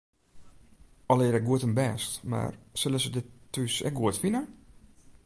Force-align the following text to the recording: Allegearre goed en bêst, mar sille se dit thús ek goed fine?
Allegearre 1.11 1.41
goed 1.47 1.65
en 1.67 1.75
bêst, 1.79 2.11
mar 2.31 2.51
sille 2.81 2.99
se 3.03 3.13
dit 3.15 3.29
thús 3.53 3.75
ek 3.87 3.95
goed 3.99 4.17
fine? 4.23 4.41